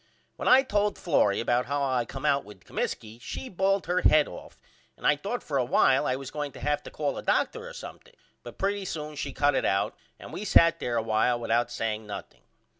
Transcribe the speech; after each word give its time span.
When 0.35 0.47
I 0.47 0.63
told 0.63 0.97
Florrie 0.97 1.39
about 1.39 1.67
how 1.67 1.83
I 1.83 2.05
come 2.05 2.25
out 2.25 2.43
with 2.43 2.63
Comiskey 2.65 3.21
she 3.21 3.49
bawled 3.49 3.85
her 3.85 4.01
head 4.01 4.27
off 4.27 4.57
and 4.97 5.05
I 5.05 5.15
thought 5.15 5.43
for 5.43 5.59
a 5.59 5.63
while 5.63 6.07
I 6.07 6.15
was 6.15 6.31
going 6.31 6.51
to 6.53 6.59
have 6.59 6.81
to 6.81 6.89
call 6.89 7.19
a 7.19 7.21
doctor 7.21 7.69
or 7.69 7.73
something 7.73 8.15
but 8.41 8.57
pretty 8.57 8.85
soon 8.85 9.15
she 9.15 9.31
cut 9.31 9.53
it 9.53 9.63
out 9.63 9.95
and 10.17 10.33
we 10.33 10.43
sat 10.43 10.79
there 10.79 10.97
a 10.97 11.03
while 11.03 11.39
without 11.39 11.69
saying 11.69 12.07
nothing. 12.07 12.41